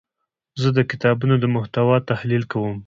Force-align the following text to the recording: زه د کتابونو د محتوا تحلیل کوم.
زه 0.61 0.69
د 0.77 0.79
کتابونو 0.91 1.35
د 1.39 1.45
محتوا 1.55 1.97
تحلیل 2.09 2.43
کوم. 2.51 2.77